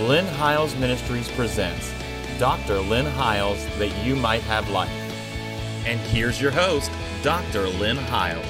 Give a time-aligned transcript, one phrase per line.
[0.00, 1.92] Lynn Hiles Ministries presents
[2.40, 2.80] Dr.
[2.80, 4.90] Lynn Hiles That You Might Have Life.
[5.86, 6.90] And here's your host,
[7.22, 7.68] Dr.
[7.68, 8.44] Lynn Hiles.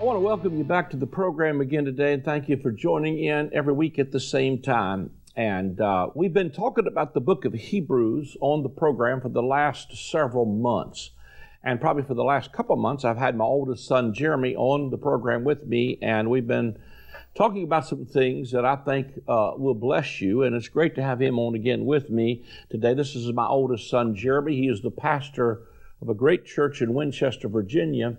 [0.00, 2.72] I want to welcome you back to the program again today and thank you for
[2.72, 5.10] joining in every week at the same time.
[5.36, 9.42] And uh, we've been talking about the book of Hebrews on the program for the
[9.42, 11.10] last several months.
[11.62, 14.96] And probably for the last couple months, I've had my oldest son, Jeremy, on the
[14.96, 16.78] program with me, and we've been
[17.38, 20.42] talking about some things that I think uh, will bless you.
[20.42, 22.94] And it's great to have him on again with me today.
[22.94, 24.56] This is my oldest son, Jeremy.
[24.56, 25.62] He is the pastor
[26.02, 28.16] of a great church in Winchester, Virginia,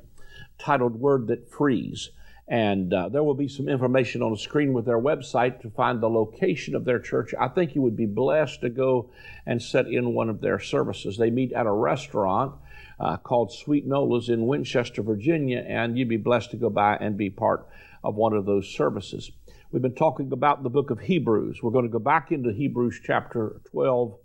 [0.58, 2.12] titled Word That Frees.
[2.50, 6.02] And uh, there will be some information on the screen with their website to find
[6.02, 7.34] the location of their church.
[7.40, 9.12] I think you would be blessed to go
[9.46, 11.18] and sit in one of their services.
[11.18, 12.56] They meet at a restaurant
[13.00, 17.16] uh, called Sweet Nola's in Winchester, Virginia, and you'd be blessed to go by and
[17.16, 17.68] be part
[18.04, 19.30] of one of those services.
[19.72, 21.62] We've been talking about the book of Hebrews.
[21.62, 24.18] We're going to go back into Hebrews chapter 12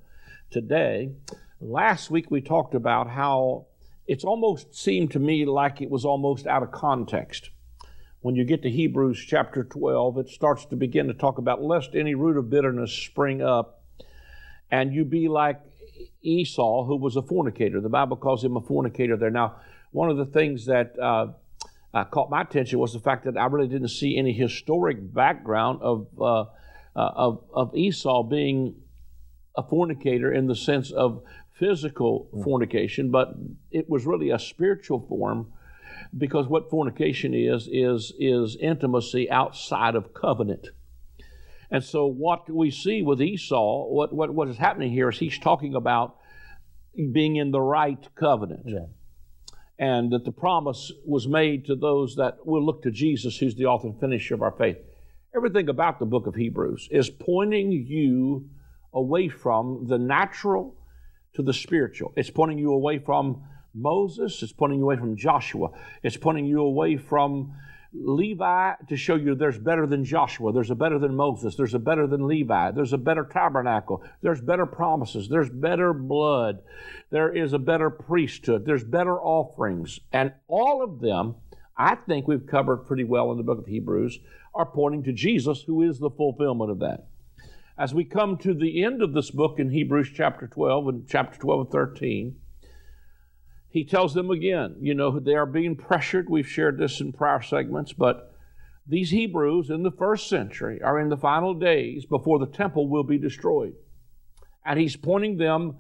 [0.51, 1.11] today.
[1.61, 3.67] Last week we talked about how
[4.07, 7.51] it's almost seemed to me like it was almost out of context.
[8.25, 11.95] When you get to Hebrews chapter 12, it starts to begin to talk about lest
[11.95, 13.83] any root of bitterness spring up
[14.71, 15.61] and you be like
[16.23, 17.83] Esau, who was a fornicator.
[17.83, 19.29] The Bible calls him a fornicator there.
[19.29, 19.57] Now,
[19.91, 21.33] one of the things that uh,
[21.93, 25.83] uh, caught my attention was the fact that I really didn't see any historic background
[25.83, 26.47] of, uh, uh,
[26.97, 28.77] of, of, Esau being
[29.55, 32.43] a fornicator in the sense of physical mm.
[32.43, 33.35] fornication, but
[33.71, 35.53] it was really a spiritual form
[36.17, 40.69] because what fornication is, is, is intimacy outside of covenant.
[41.71, 45.39] And so, what we see with Esau, what, what, what is happening here is he's
[45.39, 46.17] talking about
[46.95, 48.63] being in the right covenant.
[48.67, 48.87] Yeah
[49.79, 53.67] and that the promise was made to those that will look to Jesus, who's the
[53.67, 54.77] author and finisher of our faith.
[55.35, 58.49] Everything about the book of Hebrews is pointing you
[58.93, 60.77] away from the natural
[61.35, 62.13] to the spiritual.
[62.17, 63.43] It's pointing you away from
[63.75, 65.71] Moses, it's pointing you away from Joshua,
[66.03, 67.55] it's pointing you away from
[67.93, 71.79] Levi to show you there's better than Joshua, there's a better than Moses, there's a
[71.79, 76.63] better than Levi, there's a better tabernacle, there's better promises, there's better blood,
[77.11, 80.01] there is a better priesthood, there's better offerings.
[80.13, 81.37] And all of them,
[81.77, 84.19] I think we've covered pretty well in the book of Hebrews,
[84.55, 87.07] are pointing to Jesus, who is the fulfillment of that.
[87.77, 91.39] As we come to the end of this book in Hebrews chapter 12 and chapter
[91.39, 92.37] 12 and 13,
[93.75, 96.31] he tells them again, you know, they are being pressured.
[96.31, 98.33] We've shared this in prior segments, but
[98.87, 103.03] these Hebrews in the first century are in the final days before the temple will
[103.03, 103.75] be destroyed.
[104.65, 105.79] And he's pointing them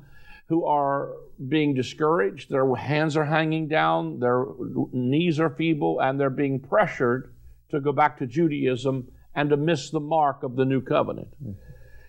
[0.48, 1.12] who are
[1.48, 4.44] being discouraged, their hands are hanging down, their
[4.90, 7.32] knees are feeble, and they're being pressured
[7.70, 9.06] to go back to Judaism
[9.36, 11.28] and to miss the mark of the new covenant.
[11.40, 11.52] Mm-hmm.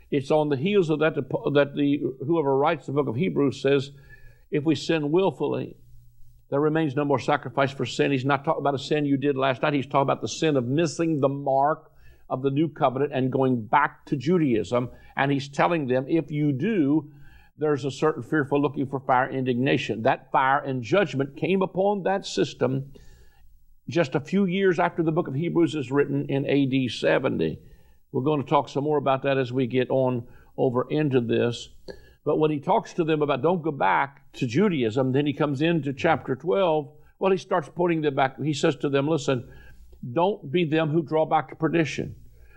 [0.10, 3.92] It's on the heels of that that the whoever writes the book of Hebrews says
[4.56, 5.78] if we sin willfully,
[6.50, 8.12] there remains no more sacrifice for sin.
[8.12, 9.74] He's not talking about a sin you did last night.
[9.74, 11.92] He's talking about the sin of missing the mark
[12.30, 14.90] of the new covenant and going back to Judaism.
[15.16, 17.12] And he's telling them, if you do,
[17.58, 20.04] there's a certain fearful looking for fire indignation.
[20.04, 22.92] That fire and judgment came upon that system
[23.88, 27.60] just a few years after the book of Hebrews is written in AD 70.
[28.12, 30.28] We're going to talk some more about that as we get on
[30.58, 31.70] over into this.
[32.26, 35.62] But when he talks to them about don't go back to Judaism, then he comes
[35.62, 36.92] into chapter 12.
[37.20, 38.42] Well, he starts putting them back.
[38.42, 39.48] He says to them, listen,
[40.12, 42.16] don't be them who draw back to perdition,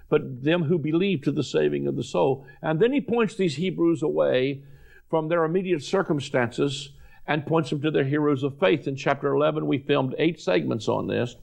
[0.08, 2.46] but them who believe to the saving of the soul.
[2.62, 4.64] And then he points these Hebrews away
[5.10, 6.90] from their immediate circumstances
[7.26, 8.88] and points them to their heroes of faith.
[8.88, 11.36] In chapter 11, we filmed eight segments on this.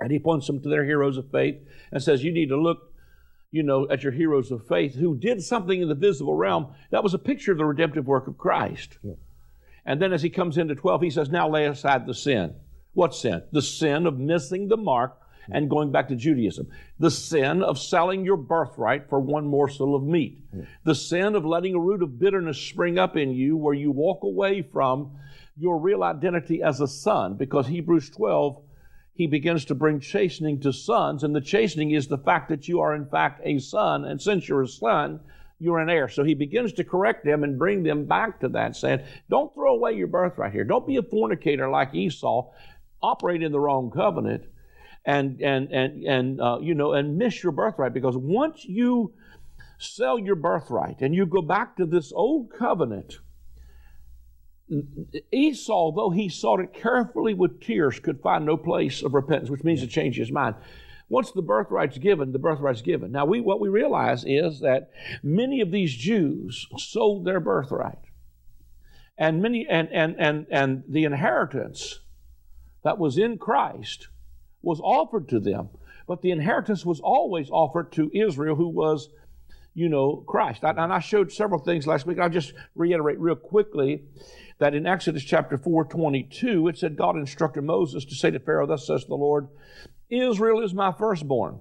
[0.00, 1.56] And he points them to their heroes of faith
[1.92, 2.87] and says, You need to look
[3.50, 7.02] you know, at your heroes of faith who did something in the visible realm that
[7.02, 8.98] was a picture of the redemptive work of Christ.
[9.02, 9.14] Yeah.
[9.86, 12.54] And then as he comes into 12, he says, Now lay aside the sin.
[12.92, 13.42] What sin?
[13.52, 15.18] The sin of missing the mark
[15.50, 16.68] and going back to Judaism.
[16.98, 20.44] The sin of selling your birthright for one morsel of meat.
[20.54, 20.64] Yeah.
[20.84, 24.24] The sin of letting a root of bitterness spring up in you where you walk
[24.24, 25.16] away from
[25.56, 28.62] your real identity as a son because Hebrews 12
[29.18, 32.78] he begins to bring chastening to sons, and the chastening is the fact that you
[32.78, 35.18] are in fact a son, and since you're a son,
[35.58, 36.08] you're an heir.
[36.08, 39.74] So he begins to correct them and bring them back to that, saying, Don't throw
[39.74, 40.62] away your birthright here.
[40.62, 42.52] Don't be a fornicator like Esau.
[43.02, 44.44] Operate in the wrong covenant
[45.04, 49.12] and and and and uh, you know and miss your birthright because once you
[49.78, 53.18] sell your birthright and you go back to this old covenant
[55.32, 59.64] Esau, though he sought it carefully with tears, could find no place of repentance, which
[59.64, 60.56] means to change his mind.
[61.08, 63.10] once the birthright's given, the birthright's given.
[63.10, 64.90] Now, we, what we realize is that
[65.22, 67.98] many of these Jews sold their birthright.
[69.16, 72.00] And many and and and and the inheritance
[72.84, 74.08] that was in Christ
[74.62, 75.70] was offered to them.
[76.06, 79.08] But the inheritance was always offered to Israel, who was,
[79.78, 80.64] you know, Christ.
[80.64, 82.18] and I showed several things last week.
[82.18, 84.02] I'll just reiterate real quickly
[84.58, 88.66] that in Exodus chapter 4, 22, it said, God instructed Moses to say to Pharaoh,
[88.66, 89.46] Thus says the Lord,
[90.10, 91.60] Israel is my firstborn.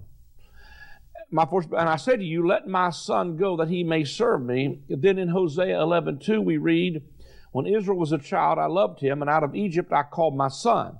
[1.29, 4.41] My first, and I say to you, let my son go that he may serve
[4.41, 4.79] me.
[4.89, 7.03] Then in Hosea 11, 2, we read,
[7.51, 10.47] When Israel was a child, I loved him, and out of Egypt I called my
[10.47, 10.97] son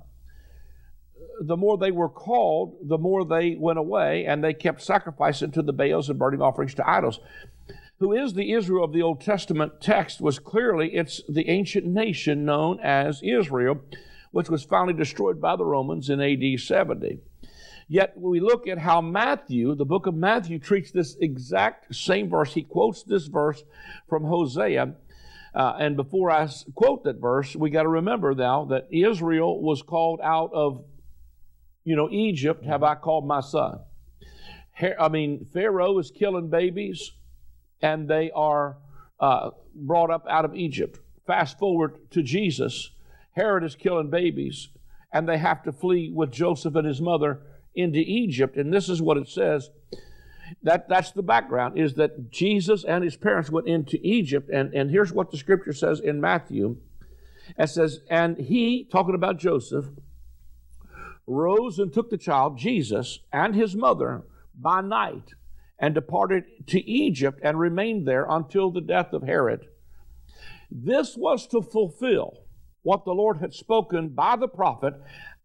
[1.40, 5.62] the more they were called, the more they went away, and they kept sacrificing to
[5.62, 7.20] the Baals and burning offerings to idols.
[7.98, 12.44] Who is the Israel of the Old Testament text was clearly it's the ancient nation
[12.44, 13.80] known as Israel,
[14.30, 17.18] which was finally destroyed by the Romans in AD 70.
[17.88, 22.52] Yet we look at how Matthew, the book of Matthew, treats this exact same verse.
[22.52, 23.64] He quotes this verse
[24.08, 24.94] from Hosea.
[25.54, 29.82] Uh, and before I quote that verse, we got to remember now that Israel was
[29.82, 30.84] called out of
[31.88, 33.80] you know, Egypt have I called my son.
[35.00, 37.12] I mean, Pharaoh is killing babies,
[37.80, 38.76] and they are
[39.18, 41.00] uh, brought up out of Egypt.
[41.26, 42.90] Fast forward to Jesus.
[43.32, 44.68] Herod is killing babies,
[45.12, 47.40] and they have to flee with Joseph and his mother
[47.74, 48.56] into Egypt.
[48.56, 49.70] And this is what it says.
[50.62, 54.50] That, that's the background, is that Jesus and his parents went into Egypt.
[54.52, 56.76] And, and here's what the scripture says in Matthew.
[57.58, 59.86] It says, and he, talking about Joseph,
[61.28, 65.34] rose and took the child, Jesus, and his mother by night
[65.78, 69.66] and departed to Egypt and remained there until the death of Herod.
[70.70, 72.44] This was to fulfill
[72.82, 74.94] what the Lord had spoken by the prophet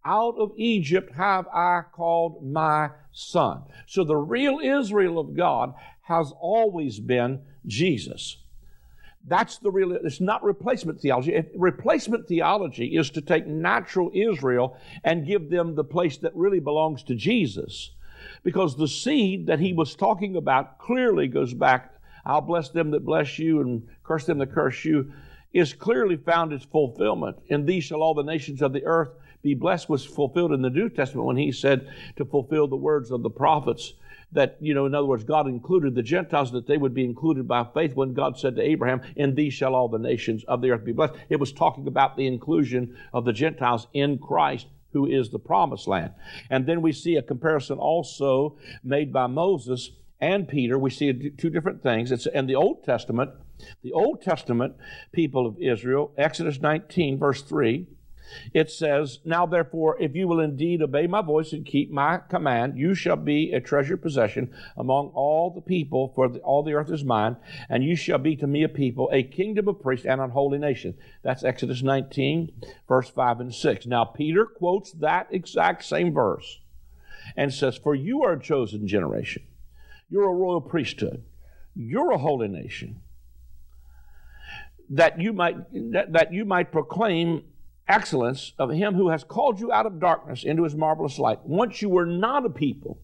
[0.05, 3.63] out of Egypt have I called my son.
[3.87, 8.42] So the real Israel of God has always been Jesus.
[9.25, 11.33] That's the real, it's not replacement theology.
[11.33, 16.59] If replacement theology is to take natural Israel and give them the place that really
[16.59, 17.91] belongs to Jesus.
[18.43, 21.93] Because the seed that he was talking about clearly goes back,
[22.25, 25.13] I'll bless them that bless you and curse them that curse you,
[25.53, 27.37] is clearly found its fulfillment.
[27.47, 29.09] In these shall all the nations of the earth
[29.41, 33.11] be blessed was fulfilled in the New Testament when he said to fulfill the words
[33.11, 33.93] of the prophets
[34.33, 37.47] that, you know, in other words, God included the Gentiles, that they would be included
[37.47, 40.71] by faith when God said to Abraham, In thee shall all the nations of the
[40.71, 41.13] earth be blessed.
[41.29, 45.87] It was talking about the inclusion of the Gentiles in Christ who is the promised
[45.87, 46.13] land.
[46.49, 49.89] And then we see a comparison also made by Moses
[50.21, 50.77] and Peter.
[50.77, 52.11] We see two different things.
[52.11, 53.31] It's in the Old Testament,
[53.81, 54.75] the Old Testament
[55.11, 57.87] people of Israel, Exodus 19, verse 3
[58.53, 62.77] it says, Now therefore, if you will indeed obey my voice and keep my command,
[62.77, 66.91] you shall be a treasured possession among all the people, for the, all the earth
[66.91, 67.37] is mine,
[67.69, 70.57] and you shall be to me a people, a kingdom of priests and an holy
[70.57, 70.95] nation.
[71.21, 72.51] That's Exodus 19,
[72.87, 73.85] verse 5 and 6.
[73.85, 76.59] Now, Peter quotes that exact same verse
[77.35, 79.43] and says, For you are a chosen generation,
[80.09, 81.23] you're a royal priesthood,
[81.75, 83.01] you're a holy nation.
[84.89, 85.55] That you might
[85.93, 87.43] that, that you might proclaim
[87.87, 91.39] excellence of him who has called you out of darkness into his marvelous light.
[91.43, 92.99] Once you were not a people,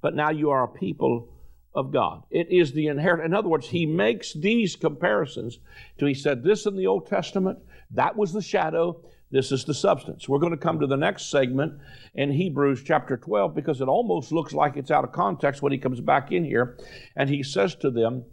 [0.00, 1.28] but now you are a people
[1.74, 2.22] of God.
[2.30, 3.26] It is the inheritance.
[3.26, 5.58] In other words, he makes these comparisons
[5.98, 7.58] to, he said, this in the Old Testament,
[7.90, 10.28] that was the shadow, this is the substance.
[10.28, 11.78] We're going to come to the next segment
[12.14, 15.78] in Hebrews chapter 12 because it almost looks like it's out of context when he
[15.78, 16.78] comes back in here
[17.14, 18.24] and he says to them,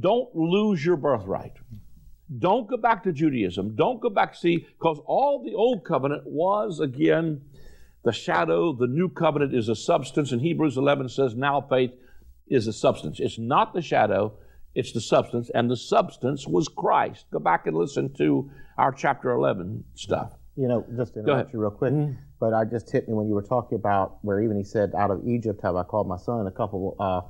[0.00, 1.54] Don't lose your birthright.
[2.36, 3.74] Don't go back to Judaism.
[3.74, 7.40] Don't go back, see, because all the old covenant was, again,
[8.04, 8.72] the shadow.
[8.72, 10.32] The new covenant is a substance.
[10.32, 11.92] And Hebrews 11 says, now faith
[12.48, 13.18] is a substance.
[13.20, 14.34] It's not the shadow,
[14.74, 15.50] it's the substance.
[15.54, 17.26] And the substance was Christ.
[17.32, 20.32] Go back and listen to our chapter 11 stuff.
[20.56, 22.14] You know, just to interrupt you real quick, mm-hmm.
[22.40, 25.12] but I just hit me when you were talking about where even he said, out
[25.12, 27.20] of Egypt have I called my son, a couple uh,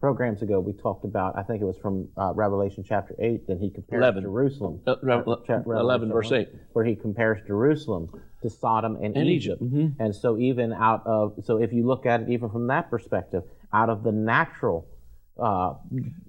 [0.00, 3.58] programs ago, we talked about, I think it was from uh, Revelation chapter 8, that
[3.58, 4.22] he compares 11.
[4.22, 4.80] Jerusalem.
[4.86, 5.22] Uh, Re-
[5.66, 6.48] 11, verse 8.
[6.72, 8.10] Where he compares Jerusalem
[8.42, 9.60] to Sodom and, and Egypt.
[9.60, 9.62] Egypt.
[9.62, 10.02] Mm-hmm.
[10.02, 13.42] And so, even out of, so if you look at it even from that perspective,
[13.72, 14.86] out of the natural
[15.38, 15.74] uh,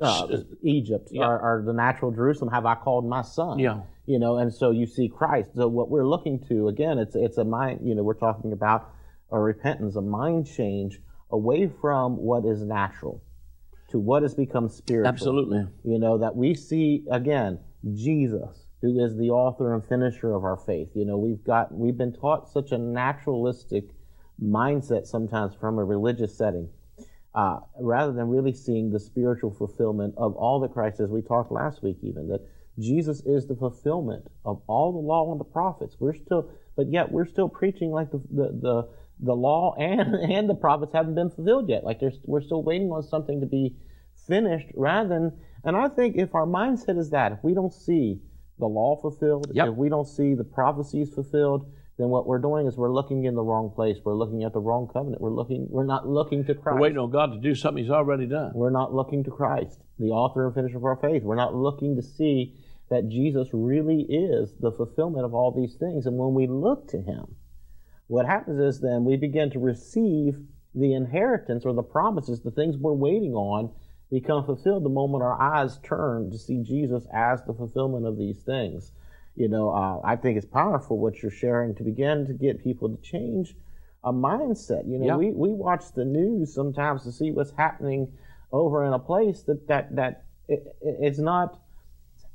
[0.02, 0.28] uh,
[0.62, 1.26] Egypt yeah.
[1.26, 3.58] or, or, the natural Jerusalem have I called my son.
[3.58, 3.82] Yeah.
[4.06, 5.52] You know, and so you see Christ.
[5.56, 7.80] So what we're looking to again, it's it's a mind.
[7.84, 8.92] You know, we're talking about
[9.32, 11.00] a repentance, a mind change
[11.32, 13.24] away from what is natural
[13.91, 15.08] to what has become spiritual.
[15.08, 15.65] Absolutely.
[15.84, 17.60] You know, that we see, again,
[17.93, 20.89] Jesus, who is the author and finisher of our faith.
[20.93, 23.86] You know, we've got, we've been taught such a naturalistic
[24.41, 26.69] mindset sometimes from a religious setting,
[27.36, 31.10] uh, rather than really seeing the spiritual fulfillment of all the Christ is.
[31.10, 32.48] We talked last week even that
[32.79, 35.98] Jesus is the fulfillment of all the law and the prophets.
[36.00, 38.89] We're still, but yet we're still preaching like the the the,
[39.20, 41.84] the law and and the prophets haven't been fulfilled yet.
[41.84, 43.76] Like we're still waiting on something to be
[44.28, 45.40] finished, rather than.
[45.64, 48.22] And I think if our mindset is that, if we don't see
[48.60, 49.68] the law fulfilled, yep.
[49.68, 53.36] if we don't see the prophecies fulfilled, then what we're doing is we're looking in
[53.36, 53.98] the wrong place.
[54.06, 55.22] We're looking at the wrong covenant.
[55.22, 55.68] We're looking.
[55.70, 56.76] We're not looking to Christ.
[56.76, 58.52] We're waiting on God to do something He's already done.
[58.56, 61.24] We're not looking to Christ, the author and finisher of our faith.
[61.24, 62.56] We're not looking to see
[62.90, 66.06] that Jesus really is the fulfillment of all these things.
[66.06, 67.36] And when we look to Him,
[68.10, 70.38] what happens is then we begin to receive
[70.75, 73.72] the inheritance or the promises, the things we're waiting on,
[74.12, 78.42] become fulfilled the moment our eyes turn to see Jesus as the fulfillment of these
[78.42, 78.92] things
[79.39, 82.89] you know, uh, I think it's powerful what you're sharing to begin to get people
[82.89, 83.56] to change
[84.04, 84.86] a mindset.
[84.86, 85.18] You know, yep.
[85.18, 88.12] we, we watch the news sometimes to see what's happening
[88.51, 91.58] over in a place that that that it, it's not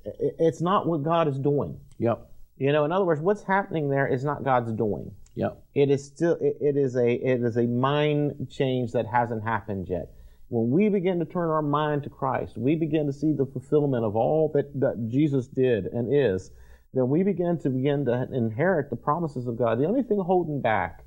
[0.05, 1.79] it's not what God is doing.
[1.99, 2.27] Yep.
[2.57, 5.11] You know, in other words, what's happening there is not God's doing.
[5.37, 5.63] Yep.
[5.75, 9.89] It is still it, it is a it is a mind change that hasn't happened
[9.89, 10.11] yet.
[10.49, 14.05] When we begin to turn our mind to Christ, we begin to see the fulfillment
[14.05, 16.51] of all that, that Jesus did and is
[16.93, 19.81] then we begin to begin to inherit the promises of God.
[19.81, 21.05] The only thing holding back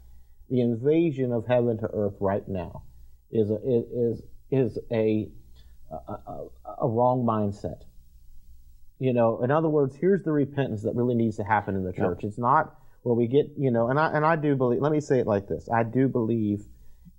[0.49, 2.83] the invasion of heaven to earth right now
[3.31, 5.29] is a, is is a
[5.91, 6.47] a, a,
[6.81, 7.83] a wrong mindset.
[8.99, 11.93] You know, in other words, here's the repentance that really needs to happen in the
[11.93, 12.19] church.
[12.23, 12.29] Yep.
[12.29, 14.81] It's not where we get, you know, and I and I do believe.
[14.81, 16.65] Let me say it like this: I do believe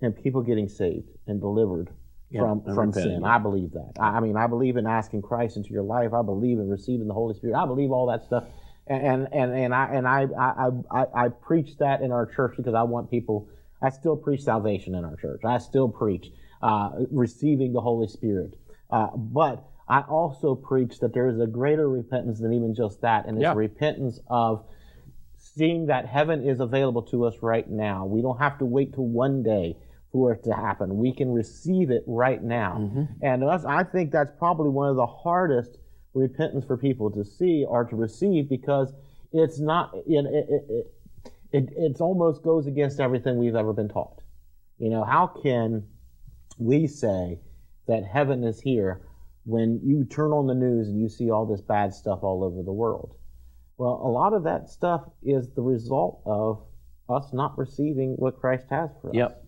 [0.00, 1.90] in people getting saved and delivered
[2.30, 2.42] yep.
[2.42, 3.24] from from sin.
[3.24, 3.92] I believe that.
[3.98, 6.12] I, I mean, I believe in asking Christ into your life.
[6.12, 7.56] I believe in receiving the Holy Spirit.
[7.56, 8.44] I believe all that stuff
[8.88, 12.74] and and and I and I I I, I preach that in our church because
[12.74, 13.48] I want people.
[13.80, 15.42] I still preach salvation in our church.
[15.44, 16.32] I still preach
[16.62, 18.54] uh, receiving the Holy Spirit,
[18.90, 23.26] uh, but I also preach that there is a greater repentance than even just that,
[23.26, 23.54] and it's yeah.
[23.54, 24.64] repentance of
[25.38, 28.04] seeing that heaven is available to us right now.
[28.04, 29.76] We don't have to wait till one day
[30.12, 30.96] for it to happen.
[30.96, 33.04] We can receive it right now, mm-hmm.
[33.22, 35.78] and us, I think that's probably one of the hardest
[36.14, 38.92] repentance for people to see or to receive because
[39.32, 40.94] it's not it, it, it,
[41.52, 44.22] it, it almost goes against everything we've ever been taught
[44.78, 45.86] you know how can
[46.58, 47.38] we say
[47.86, 49.02] that heaven is here
[49.44, 52.62] when you turn on the news and you see all this bad stuff all over
[52.62, 53.14] the world
[53.78, 56.62] well a lot of that stuff is the result of
[57.08, 59.44] us not receiving what christ has for us yep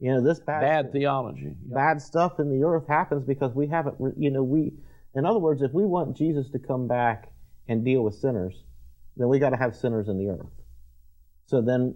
[0.00, 1.54] you know this bad, bad theology yep.
[1.66, 4.72] bad stuff in the earth happens because we haven't you know we
[5.14, 7.32] in other words, if we want Jesus to come back
[7.68, 8.64] and deal with sinners,
[9.16, 10.46] then we got to have sinners in the earth.
[11.46, 11.94] So then,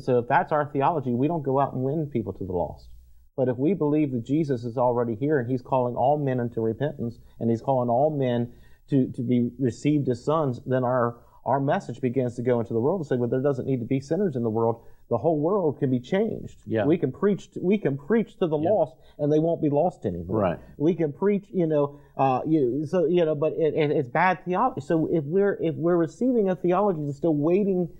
[0.00, 2.88] so if that's our theology, we don't go out and win people to the lost.
[3.36, 6.60] But if we believe that Jesus is already here and he's calling all men into
[6.60, 8.52] repentance and he's calling all men
[8.90, 12.80] to, to be received as sons, then our, our message begins to go into the
[12.80, 15.38] world and say, well, there doesn't need to be sinners in the world the whole
[15.38, 16.56] world can be changed.
[16.66, 16.86] Yeah.
[16.86, 17.50] We can preach.
[17.60, 18.70] We can preach to the yeah.
[18.70, 20.38] lost, and they won't be lost anymore.
[20.38, 20.58] Right.
[20.78, 21.44] We can preach.
[21.52, 22.00] You know.
[22.16, 24.80] Uh, you, so you know, but it, it, it's bad theology.
[24.80, 27.90] So if we're if we're receiving a theology that's still waiting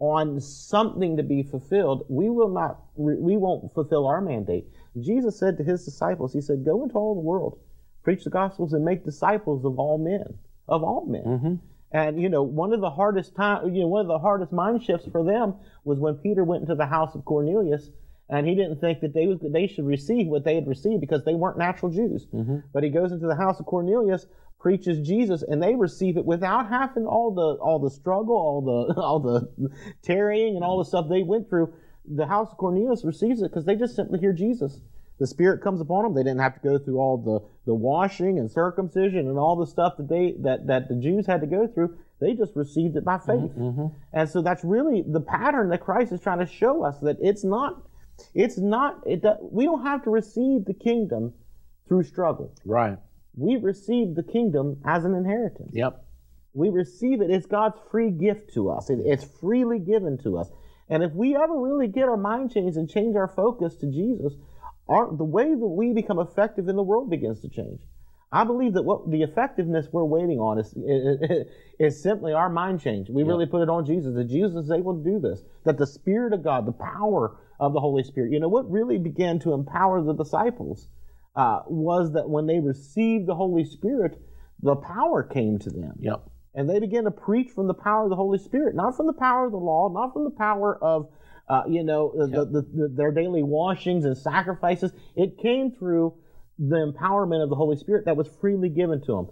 [0.00, 2.80] on something to be fulfilled, we will not.
[2.96, 4.66] We won't fulfill our mandate.
[5.00, 7.60] Jesus said to his disciples, He said, "Go into all the world,
[8.06, 11.54] preach the gospels, and make disciples of all men, of all men." Mm-hmm.
[11.90, 14.84] And you know, one of the hardest time, you know, one of the hardest mind
[14.84, 17.90] shifts for them was when Peter went into the house of Cornelius,
[18.28, 21.24] and he didn't think that they was, they should receive what they had received because
[21.24, 22.28] they weren't natural Jews.
[22.32, 22.58] Mm-hmm.
[22.72, 24.26] But he goes into the house of Cornelius,
[24.60, 28.94] preaches Jesus, and they receive it without having all the all the struggle, all the
[29.00, 29.70] all the
[30.02, 31.74] tarrying, and all the stuff they went through.
[32.08, 34.80] The house of Cornelius receives it because they just simply hear Jesus
[35.18, 36.14] the Spirit comes upon them.
[36.14, 39.66] They didn't have to go through all the, the washing and circumcision and all the
[39.66, 41.96] stuff that they that, that the Jews had to go through.
[42.20, 43.52] They just received it by faith.
[43.52, 43.86] Mm-hmm, mm-hmm.
[44.12, 47.44] And so that's really the pattern that Christ is trying to show us that it's
[47.44, 47.82] not
[48.34, 51.32] it's not it we don't have to receive the kingdom
[51.88, 52.54] through struggle.
[52.64, 52.98] Right.
[53.36, 55.72] We receive the kingdom as an inheritance.
[55.74, 56.02] Yep.
[56.54, 57.30] We receive it.
[57.30, 58.88] It's God's free gift to us.
[58.88, 60.48] It, it's freely given to us.
[60.88, 64.34] And if we ever really get our mind changed and change our focus to Jesus,
[64.88, 67.80] our, the way that we become effective in the world begins to change.
[68.32, 71.46] I believe that what the effectiveness we're waiting on is, is,
[71.78, 73.08] is simply our mind change.
[73.08, 75.86] We really put it on Jesus, that Jesus is able to do this, that the
[75.86, 79.52] Spirit of God, the power of the Holy Spirit, you know, what really began to
[79.52, 80.88] empower the disciples
[81.36, 84.20] uh, was that when they received the Holy Spirit,
[84.62, 85.94] the power came to them.
[86.00, 86.28] Yep.
[86.54, 89.12] And they began to preach from the power of the Holy Spirit, not from the
[89.12, 91.08] power of the law, not from the power of
[91.48, 94.92] uh, you know, the, the, the, their daily washings and sacrifices.
[95.14, 96.14] It came through
[96.58, 99.28] the empowerment of the Holy Spirit that was freely given to them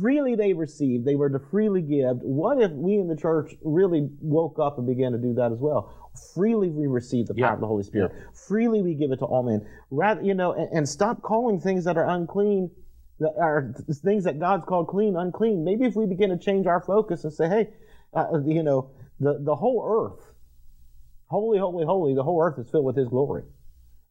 [0.00, 2.18] freely they received, they were to freely give.
[2.20, 5.58] What if we in the church really woke up and began to do that as
[5.58, 5.92] well?
[6.34, 7.54] Freely we receive the power yeah.
[7.54, 8.12] of the Holy Spirit.
[8.14, 8.24] Yeah.
[8.46, 9.66] Freely we give it to all men.
[9.90, 12.70] Rather, you know, and, and, stop calling things that are unclean,
[13.18, 15.64] that are things that God's called clean, unclean.
[15.64, 17.70] Maybe if we begin to change our focus and say, hey,
[18.12, 20.33] uh, you know, the, the whole earth,
[21.26, 23.44] holy, holy, holy, the whole earth is filled with His glory.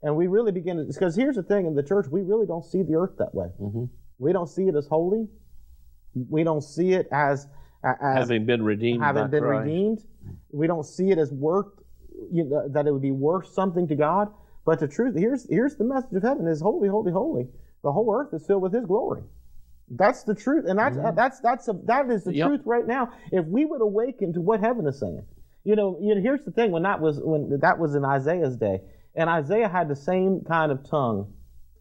[0.01, 2.65] And we really begin to, because here's the thing in the church, we really don't
[2.65, 3.47] see the earth that way.
[3.61, 3.85] Mm-hmm.
[4.19, 5.27] We don't see it as holy.
[6.29, 7.47] We don't see it as,
[7.83, 9.01] as having been redeemed.
[9.01, 9.65] Having been Christ.
[9.65, 10.03] redeemed.
[10.51, 11.67] We don't see it as worth
[12.31, 14.29] you know, that it would be worth something to God.
[14.65, 17.47] But the truth here's here's the message of heaven is holy, holy, holy.
[17.83, 19.23] The whole earth is filled with His glory.
[19.89, 21.15] That's the truth, and that's mm-hmm.
[21.15, 22.47] that's that's a, that is the yep.
[22.47, 23.11] truth right now.
[23.31, 25.25] If we would awaken to what heaven is saying,
[25.63, 28.57] you know, you know, here's the thing: when that was when that was in Isaiah's
[28.57, 28.81] day,
[29.15, 31.33] and Isaiah had the same kind of tongue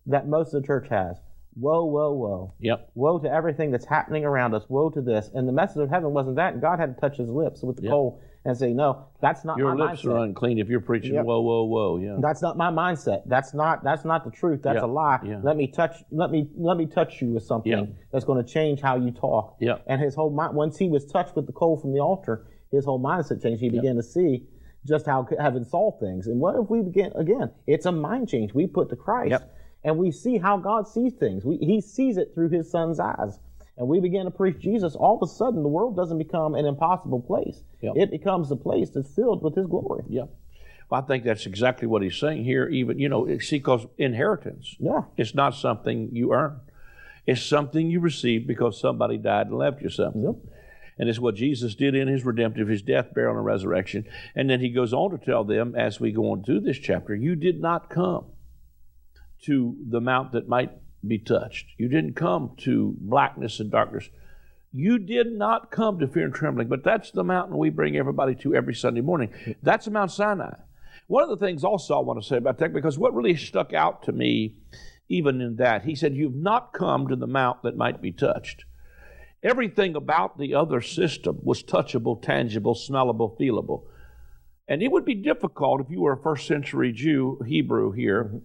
[0.07, 1.17] that most of the church has.
[1.55, 2.55] Woe, woe, woe.
[2.61, 2.93] Yep.
[2.95, 4.65] Woe to everything that's happening around us.
[4.69, 5.31] Woe to this.
[5.35, 6.61] And the message of heaven wasn't that.
[6.63, 7.91] God had to touch his lips with the yep.
[7.91, 10.13] coal and say, No, that's not Your my lips mindset.
[10.13, 11.27] are unclean if you're preaching yep.
[11.27, 11.99] whoa, whoa, whoa.
[11.99, 12.17] Yeah.
[12.21, 13.23] That's not my mindset.
[13.27, 14.63] That's not that's not the truth.
[14.63, 14.85] That's yep.
[14.85, 15.19] a lie.
[15.25, 15.41] Yeah.
[15.43, 17.89] Let me touch let me let me touch you with something yep.
[18.11, 19.57] that's going to change how you talk.
[19.61, 19.77] Yeah.
[19.87, 22.85] And his whole mind once he was touched with the coal from the altar, his
[22.85, 23.63] whole mindset changed.
[23.63, 24.47] He began to see
[24.85, 26.27] just how heaven saw things.
[26.27, 27.51] And what if we begin again?
[27.67, 28.53] It's a mind change.
[28.53, 29.45] We put to Christ
[29.85, 31.45] and we see how God sees things.
[31.45, 33.39] We, he sees it through His Son's eyes.
[33.77, 36.67] And we begin to preach Jesus, all of a sudden the world doesn't become an
[36.67, 37.63] impossible place.
[37.81, 37.95] Yep.
[37.97, 40.05] It becomes a place that's filled with His glory.
[40.09, 40.25] Yeah.
[40.91, 42.69] Well, I think that's exactly what he's saying here.
[42.69, 46.61] Even you know, see, because inheritance, yeah, it's not something you earn.
[47.27, 50.23] It's something you receive because somebody died and left you something.
[50.23, 50.35] Yep.
[50.99, 54.05] And it's what Jesus did in his redemptive, his death, burial, and resurrection.
[54.35, 57.15] And then he goes on to tell them as we go on through this chapter,
[57.15, 58.27] you did not come
[59.45, 60.71] to the mount that might
[61.07, 61.67] be touched.
[61.79, 64.09] You didn't come to blackness and darkness.
[64.73, 68.35] You did not come to fear and trembling, but that's the mountain we bring everybody
[68.37, 69.31] to every Sunday morning.
[69.63, 70.55] That's Mount Sinai.
[71.09, 73.75] One of the things also I want to say about that, because what really stuck
[73.75, 74.55] out to me,
[75.09, 78.65] even in that, he said, You've not come to the mount that might be touched.
[79.43, 83.85] Everything about the other system was touchable, tangible, smellable, feelable.
[84.69, 88.41] And it would be difficult if you were a first century Jew, Hebrew here,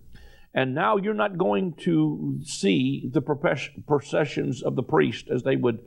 [0.54, 5.86] and now you're not going to see the processions of the priest as they would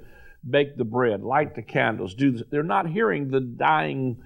[0.48, 2.42] bake the bread, light the candles, do this.
[2.48, 4.22] They're not hearing the dying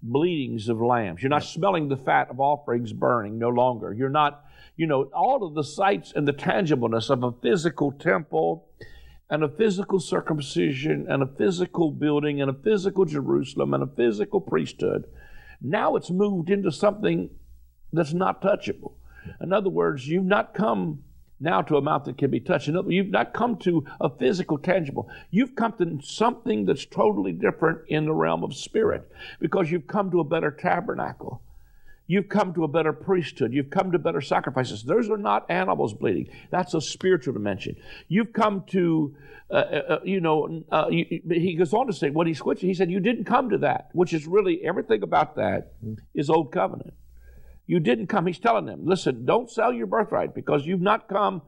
[0.00, 1.20] bleedings of lambs.
[1.20, 3.92] You're not smelling the fat of offerings burning no longer.
[3.92, 4.44] You're not,
[4.76, 8.68] you know, all of the sights and the tangibleness of a physical temple
[9.30, 14.40] and a physical circumcision and a physical building and a physical Jerusalem and a physical
[14.40, 15.04] priesthood.
[15.60, 17.30] Now it's moved into something
[17.92, 18.92] that's not touchable.
[19.40, 21.02] In other words, you've not come
[21.40, 22.68] now to a mouth that can be touched.
[22.68, 25.08] Other you've not come to a physical, tangible.
[25.30, 29.10] You've come to something that's totally different in the realm of spirit
[29.40, 31.42] because you've come to a better tabernacle.
[32.10, 33.52] You've come to a better priesthood.
[33.52, 34.82] You've come to better sacrifices.
[34.82, 36.30] Those are not animals bleeding.
[36.50, 37.76] That's a spiritual dimension.
[38.08, 39.14] You've come to,
[39.50, 42.62] uh, uh, uh you know, uh, you, he goes on to say, when he switched,
[42.62, 45.74] he said, You didn't come to that, which is really everything about that
[46.14, 46.94] is old covenant.
[47.66, 48.24] You didn't come.
[48.24, 51.42] He's telling them, listen, don't sell your birthright because you've not come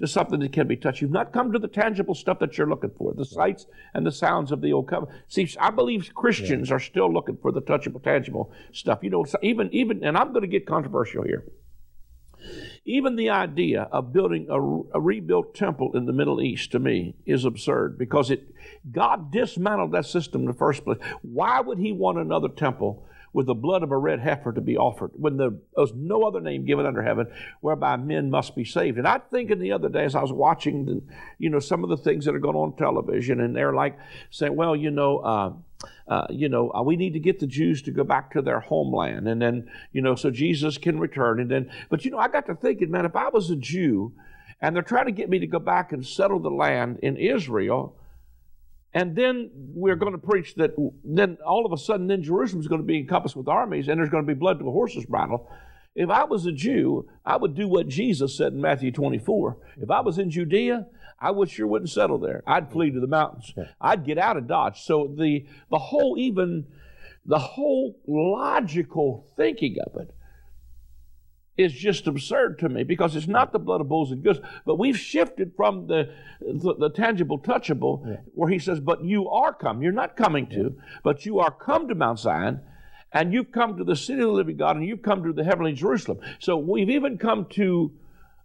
[0.00, 1.00] to something that can be touched.
[1.00, 4.12] You've not come to the tangible stuff that you're looking for, the sights and the
[4.12, 5.18] sounds of the old covenant.
[5.28, 6.76] See, I believe Christians yeah.
[6.76, 9.00] are still looking for the touchable, tangible stuff.
[9.02, 11.44] You know, even even, and I'm going to get controversial here.
[12.84, 17.16] Even the idea of building a, a, rebuilt temple in the Middle East to me
[17.24, 18.54] is absurd because it
[18.92, 20.98] God dismantled that system in the first place.
[21.22, 23.04] Why would He want another temple
[23.36, 26.40] with the blood of a red heifer to be offered, when there was no other
[26.40, 27.26] name given under heaven
[27.60, 28.96] whereby men must be saved.
[28.96, 31.02] And I thinking the other day as I was watching, the,
[31.36, 33.98] you know, some of the things that are going on television, and they're like
[34.30, 35.52] saying, well, you know, uh,
[36.08, 38.60] uh, you know, uh, we need to get the Jews to go back to their
[38.60, 41.38] homeland, and then, you know, so Jesus can return.
[41.38, 44.14] And then, but you know, I got to thinking, man, if I was a Jew,
[44.62, 47.98] and they're trying to get me to go back and settle the land in Israel
[48.96, 52.66] and then we're going to preach that then all of a sudden then Jerusalem is
[52.66, 55.04] going to be encompassed with armies and there's going to be blood to a horse's
[55.04, 55.50] bridle.
[55.94, 59.58] If I was a Jew, I would do what Jesus said in Matthew 24.
[59.82, 60.86] If I was in Judea,
[61.20, 62.42] I would sure wouldn't settle there.
[62.46, 63.52] I'd flee to the mountains.
[63.82, 64.80] I'd get out of Dodge.
[64.80, 66.64] So the the whole even
[67.26, 70.14] the whole logical thinking of it
[71.56, 74.78] is just absurd to me because it's not the blood of bulls and goats, but
[74.78, 78.16] we've shifted from the the, the tangible, touchable, yeah.
[78.34, 79.82] where he says, "But you are come.
[79.82, 82.60] You're not coming to, but you are come to Mount Zion."
[83.12, 85.44] and you've come to the city of the living God, and you've come to the
[85.44, 86.18] heavenly Jerusalem.
[86.38, 87.92] So we've even come to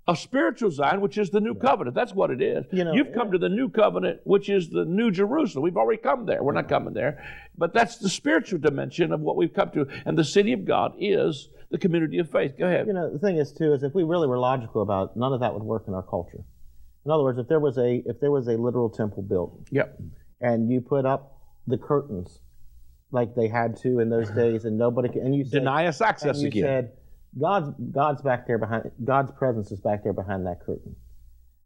[0.08, 1.95] a spiritual Zion, which is the new covenant.
[1.95, 2.65] That's what it is.
[2.71, 5.63] You know, You've come to the new covenant, which is the new Jerusalem.
[5.63, 6.41] We've already come there.
[6.41, 7.24] We're not coming there.
[7.58, 9.88] But that's the spiritual dimension of what we've come to.
[10.06, 12.58] And the city of God is the community of faith.
[12.60, 12.86] Go ahead.
[12.88, 15.34] You know, the thing is too is if we really were logical about it, none
[15.34, 16.44] of that would work in our culture.
[17.06, 20.00] In other words, if there was a if there was a literal temple built Yep.
[20.42, 22.40] and you put up the curtains
[23.12, 26.00] like they had to in those days, and nobody can, and you said, Deny us
[26.02, 26.64] access you again.
[26.64, 26.92] said
[27.40, 30.96] God's God's back there behind God's presence is back there behind that curtain.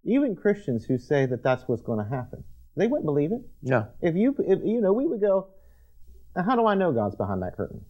[0.03, 2.43] Even Christians who say that that's what's going to happen,
[2.77, 3.41] they wouldn't believe it.
[3.61, 3.85] yeah.
[4.01, 5.47] If you if you know, we would go,
[6.35, 7.83] how do I know God's behind that curtain?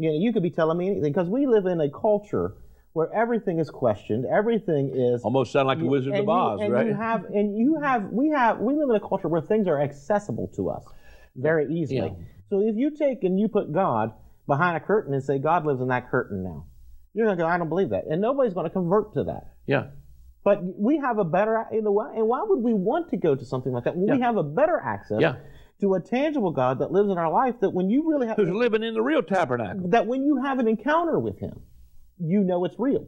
[0.00, 2.54] You know, you could be telling me anything because we live in a culture
[2.94, 6.60] where everything is questioned, everything is Almost sound like the Wizard and of you- Oz,
[6.62, 6.86] and right?
[6.86, 9.78] You have, and you have, we have, we live in a culture where things are
[9.80, 10.84] accessible to us
[11.36, 11.98] very easily.
[12.18, 12.24] Yeah.
[12.48, 14.12] So if you take and you put God
[14.46, 16.64] behind a curtain and say God lives in that curtain now,
[17.12, 19.52] you're gonna go, I don't believe that, and nobody's gonna convert to that.
[19.66, 19.88] yeah.
[20.42, 23.44] But we have a better, you know, and why would we want to go to
[23.44, 25.34] something like that when we have a better access Yeah.
[25.80, 27.56] To a tangible God that lives in our life?
[27.60, 29.88] That when you really have, Who's living in the real tabernacle.
[29.90, 31.60] that when you have an encounter with him,
[32.18, 33.06] you know it's real.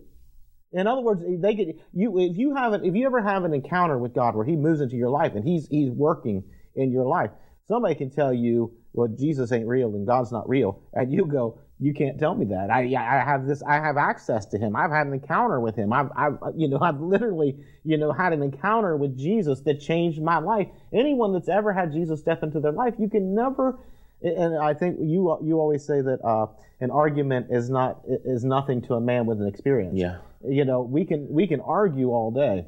[0.73, 3.99] In other words, they could you if you have if you ever have an encounter
[3.99, 7.31] with God where He moves into your life and He's He's working in your life,
[7.69, 11.59] somebody can tell you, well, Jesus ain't real and God's not real, and you go,
[11.79, 12.71] you can't tell me that.
[12.71, 13.63] I I have this.
[13.63, 14.77] I have access to Him.
[14.77, 15.93] I've had an encounter with Him.
[15.93, 20.23] I've I've you know I've literally you know had an encounter with Jesus that changed
[20.23, 20.69] my life.
[20.93, 23.79] Anyone that's ever had Jesus step into their life, you can never
[24.23, 26.47] and I think you you always say that uh,
[26.81, 29.95] an argument is not is nothing to a man with an experience.
[29.97, 30.19] Yeah.
[30.49, 32.67] You know, we can we can argue all day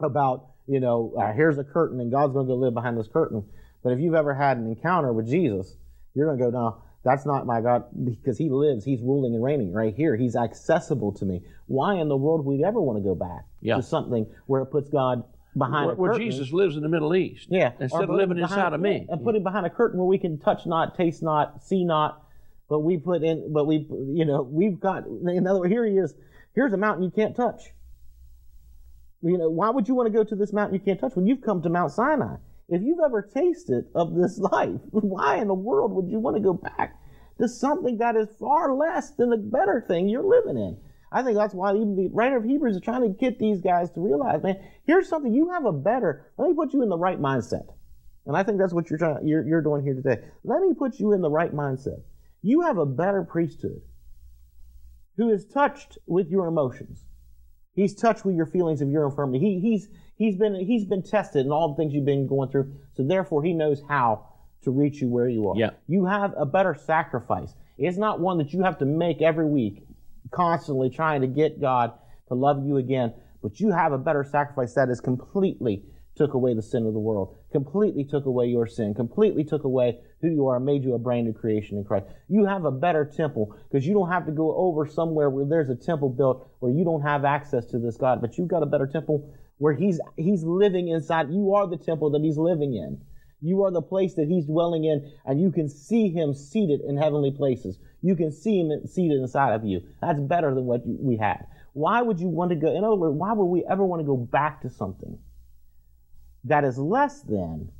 [0.00, 3.08] about you know uh, here's a curtain and God's going to go live behind this
[3.08, 3.44] curtain,
[3.84, 5.76] but if you've ever had an encounter with Jesus,
[6.14, 6.82] you're going to go no.
[7.04, 8.82] That's not my God because He lives.
[8.84, 10.16] He's ruling and reigning right here.
[10.16, 11.42] He's accessible to me.
[11.66, 13.76] Why in the world would we ever want to go back Yeah.
[13.76, 15.22] to something where it puts God
[15.56, 16.18] behind Where, where?
[16.18, 17.48] Jesus lives in the Middle East.
[17.50, 17.72] Yeah.
[17.78, 19.06] Instead of living behind- inside of me.
[19.08, 22.22] And put him behind a curtain where we can touch not, taste not, see not,
[22.70, 25.98] but we put in, but we, you know, we've got, in other words, here he
[25.98, 26.14] is.
[26.54, 27.60] Here's a mountain you can't touch.
[29.20, 31.26] You know, why would you want to go to this mountain you can't touch when
[31.26, 32.36] you've come to Mount Sinai?
[32.68, 36.42] If you've ever tasted of this life, why in the world would you want to
[36.42, 36.98] go back
[37.38, 40.78] to something that is far less than the better thing you're living in?
[41.12, 43.90] I think that's why even the writer of Hebrews is trying to get these guys
[43.92, 46.32] to realize, man, here's something you have a better.
[46.36, 47.66] Let me put you in the right mindset,
[48.26, 49.26] and I think that's what you're trying.
[49.26, 50.24] You're, you're doing here today.
[50.42, 52.02] Let me put you in the right mindset.
[52.42, 53.82] You have a better priesthood
[55.16, 57.04] who is touched with your emotions.
[57.74, 59.38] He's touched with your feelings of your infirmity.
[59.38, 62.72] He, he's he's been he's been tested in all the things you've been going through.
[62.94, 64.28] So therefore, he knows how
[64.62, 65.56] to reach you where you are.
[65.56, 65.70] Yeah.
[65.86, 67.54] You have a better sacrifice.
[67.76, 69.84] It's not one that you have to make every week,
[70.30, 71.92] constantly trying to get God
[72.28, 73.14] to love you again.
[73.42, 75.84] But you have a better sacrifice that is completely
[76.16, 79.98] took away the sin of the world, completely took away your sin, completely took away
[80.20, 82.06] who you are, and made you a brand new creation in Christ.
[82.28, 85.70] You have a better temple because you don't have to go over somewhere where there's
[85.70, 88.66] a temple built where you don't have access to this God, but you've got a
[88.66, 91.30] better temple where He's He's living inside.
[91.30, 93.00] You are the temple that He's living in.
[93.40, 96.98] You are the place that He's dwelling in, and you can see Him seated in
[96.98, 97.78] heavenly places.
[98.02, 99.80] You can see Him seated inside of you.
[100.02, 101.46] That's better than what we had.
[101.72, 102.76] Why would you want to go?
[102.76, 105.18] In other words, why would we ever want to go back to something
[106.44, 107.72] that is less than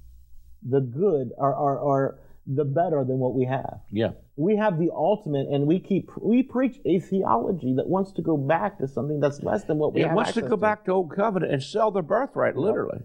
[0.66, 3.80] the good or, or, or the better than what we have?
[3.90, 4.12] Yeah.
[4.37, 8.37] We have the ultimate, and we keep we preach a theology that wants to go
[8.37, 10.16] back to something that's less than what we It have.
[10.16, 12.98] wants to go back to Old Covenant and sell their birthright, literally.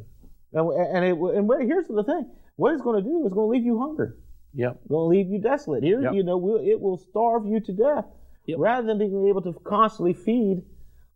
[0.52, 3.52] And, and, it, and here's the thing: what it's going to do is going to
[3.58, 4.10] leave you hungry.
[4.56, 4.80] Yep.
[4.89, 5.84] going to leave you desolate.
[5.84, 6.13] Here, Yep.
[6.15, 8.06] you know, we'll, it will starve you to death
[8.47, 8.58] Yep.
[8.60, 10.63] rather than being able to constantly feed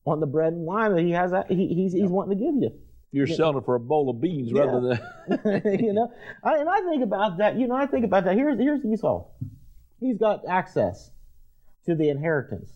[0.06, 1.32] on the bread and wine that he has.
[1.50, 2.72] He, he's, he's wanting to give you.
[3.14, 4.64] You're selling it for a bowl of beans Yeah.
[4.64, 5.00] rather
[5.30, 5.80] than.
[5.80, 6.12] you know,
[6.44, 7.58] I, and I think about that.
[7.58, 8.36] You know, I think about that.
[8.36, 9.26] Here's here's Esau.
[10.00, 11.12] He's got access
[11.86, 12.72] to the inheritance.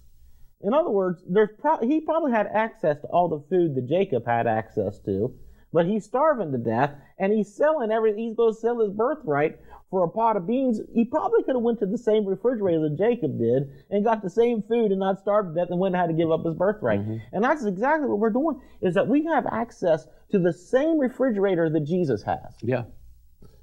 [0.61, 4.25] In other words, there's pro- he probably had access to all the food that Jacob
[4.25, 5.33] had access to,
[5.73, 8.27] but he's starving to death, and he's selling everything.
[8.27, 10.81] He's going to sell his birthright for a pot of beans.
[10.93, 14.29] He probably could have went to the same refrigerator that Jacob did and got the
[14.29, 16.55] same food and not starved to death and went and had to give up his
[16.55, 16.99] birthright.
[16.99, 17.17] Mm-hmm.
[17.31, 18.59] And that's exactly what we're doing.
[18.81, 22.83] Is that we have access to the same refrigerator that Jesus has yeah.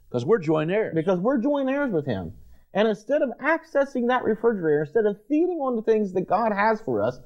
[0.09, 0.95] Because we're joint heirs.
[0.95, 2.33] because we're joint heirs with him.
[2.73, 6.81] And instead of accessing that refrigerator, instead of feeding on the things that God has
[6.81, 7.19] for us,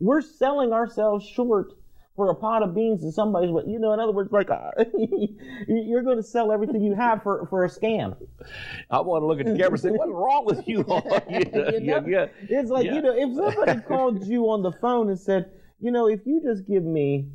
[0.00, 1.72] we're selling ourselves short
[2.16, 4.70] for a pot of beans to somebody's, you know, in other words, like uh,
[5.68, 8.16] you're going to sell everything you have for, for a scam.
[8.90, 10.84] I want to look at the camera and say, "What's wrong with you?"
[11.28, 15.10] yeah, you know, yeah, it's like you know, if somebody called you on the phone
[15.10, 17.28] and said, you know, if you just give me,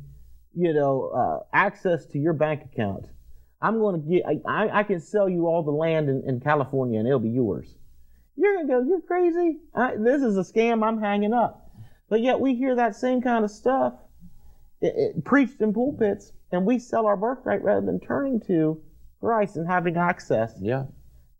[0.54, 3.06] you know, uh, access to your bank account,
[3.60, 6.98] I'm going to get, I, I can sell you all the land in, in California
[6.98, 7.72] and it'll be yours.
[8.36, 9.58] You're going to go, you're crazy.
[9.74, 10.84] I, this is a scam.
[10.84, 11.70] I'm hanging up.
[12.08, 13.94] But yet we hear that same kind of stuff
[15.24, 18.80] preached in pulpits, and we sell our birthright rather than turning to
[19.20, 20.54] Christ and having access.
[20.60, 20.84] Yeah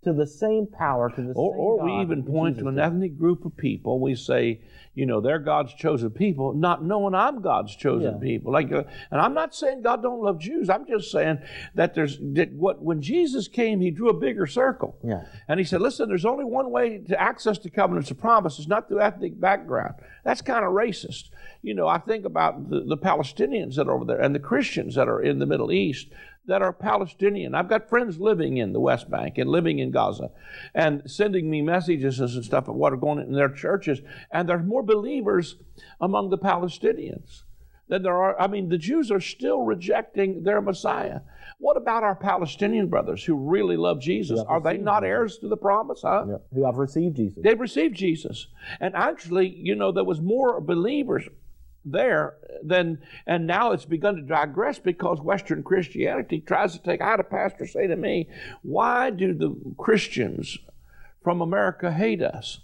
[0.04, 2.68] to the same power, to the or, same Or God we even point Jesus to
[2.70, 2.84] an did.
[2.84, 4.00] ethnic group of people.
[4.00, 4.60] We say,
[4.94, 8.20] you know, they're God's chosen people, not knowing I'm God's chosen Yeah.
[8.20, 8.52] people.
[8.52, 10.68] Like, uh, and I'm not saying God don't love Jews.
[10.68, 11.38] I'm just saying
[11.76, 14.96] that there's that what when Jesus came, He drew a bigger circle.
[15.04, 15.22] Yeah.
[15.48, 18.58] And He said, listen, there's only one way to access the covenants of promise.
[18.58, 19.94] It's not through ethnic background.
[20.24, 21.30] That's kind of racist.
[21.62, 24.96] You know, I think about the, the Palestinians that are over there and the Christians
[24.96, 26.08] that are in the Middle East
[26.46, 27.54] that are Palestinian.
[27.54, 30.30] I've got friends living in the West Bank and living in Gaza
[30.74, 34.00] and sending me messages and stuff of what are going on in their churches.
[34.30, 35.56] And there's more believers
[36.00, 37.42] among the Palestinians
[37.88, 38.40] than there are.
[38.40, 41.20] I mean, the Jews are still rejecting their Messiah.
[41.58, 44.40] What about our Palestinian brothers who really love Jesus?
[44.40, 46.24] Are they not heirs to the promise, huh?
[46.28, 46.36] Yeah.
[46.52, 47.38] Who have received Jesus.
[47.40, 48.48] They've received Jesus.
[48.80, 51.28] And actually, you know, there was more believers
[51.84, 57.00] there then and now it's begun to digress because Western Christianity tries to take.
[57.00, 58.28] I had a pastor say to me,
[58.62, 60.58] Why do the Christians
[61.22, 62.60] from America hate us?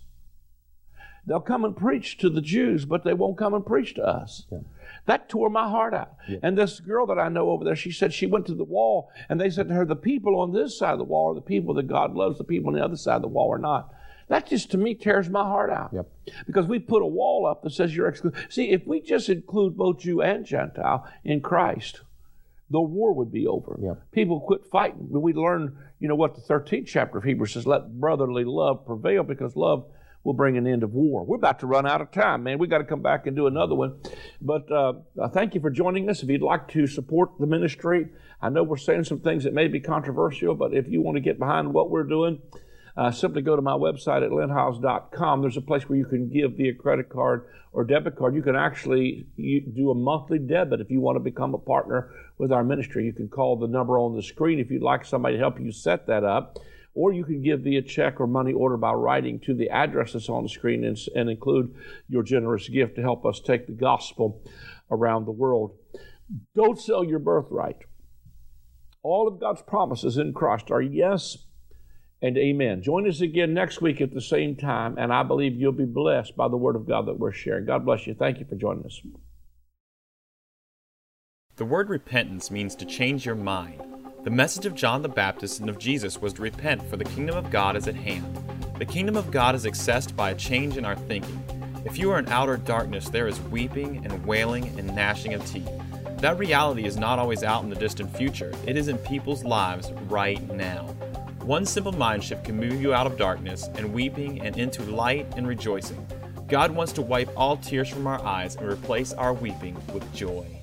[1.27, 4.47] They'll come and preach to the Jews, but they won't come and preach to us.
[5.05, 6.15] That tore my heart out.
[6.43, 9.11] And this girl that I know over there, she said she went to the wall
[9.29, 11.43] and they said to her, The people on this side of the wall are the
[11.43, 13.93] people that God loves, the people on the other side of the wall are not.
[14.29, 15.91] That just to me tears my heart out.
[15.93, 16.07] Yep.
[16.47, 18.47] Because we put a wall up that says you're excluded.
[18.51, 22.03] See, if we just include both Jew and Gentile in Christ,
[22.71, 23.79] the war would be over.
[23.83, 24.13] Yep.
[24.13, 25.09] People quit fighting.
[25.11, 29.23] We learn, you know, what the 13th chapter of Hebrews says let brotherly love prevail
[29.23, 29.87] because love
[30.25, 31.25] will bring an end of war.
[31.25, 32.59] We're about to run out of time, man.
[32.59, 33.99] we got to come back and do another one.
[34.43, 36.23] But uh, uh, thank you for joining us.
[36.23, 38.09] If you'd like to support the ministry,
[38.43, 41.21] I know we're saying some things that may be controversial, but if you want to
[41.21, 42.43] get behind what we're doing,
[42.99, 45.41] uh, simply go to my website at lynnhiles.com.
[45.41, 48.35] There's a place where you can give via credit card or debit card.
[48.35, 52.51] You can actually do a monthly debit if you want to become a partner with
[52.51, 53.05] our ministry.
[53.05, 55.71] You can call the number on the screen if you'd like somebody to help you
[55.71, 56.59] set that up.
[56.93, 60.29] Or you can give via check or money order by writing to the address that's
[60.29, 61.73] on the screen and, and include
[62.09, 64.43] your generous gift to help us take the gospel
[64.91, 65.77] around the world.
[66.57, 67.77] Don't sell your birthright.
[69.05, 71.39] All of God's promises in Christ are yes
[72.21, 72.83] and amen.
[72.83, 76.37] Join us again next week at the same time, and I believe you'll be blessed
[76.37, 77.67] by the word of God that we're sharing.
[77.67, 78.15] God bless you.
[78.15, 79.01] Thank you for joining us.
[81.57, 83.83] The word repentance means to change your mind.
[84.25, 87.37] The message of John the Baptist and of Jesus was to repent, for the kingdom
[87.37, 88.37] of God is at hand.
[88.79, 91.43] The kingdom of God is accessed by a change in our thinking.
[91.85, 95.71] If you are in outer darkness, there is weeping and wailing and gnashing of teeth.
[96.19, 99.93] That reality is not always out in the distant future, it is in people's lives
[100.09, 100.95] right now.
[101.49, 105.27] One simple mind shift can move you out of darkness and weeping and into light
[105.35, 106.07] and rejoicing.
[106.47, 110.58] God wants to wipe all tears from our eyes and replace our weeping with joy.